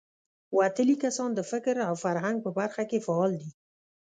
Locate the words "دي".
3.41-3.51